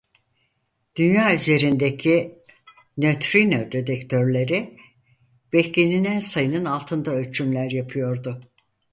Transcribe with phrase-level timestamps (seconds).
[0.95, 2.39] Dünya üzerindeki
[2.97, 4.77] nötrino detektörleri
[5.53, 8.39] beklenilen sayının altında ölçümler yapıyordu.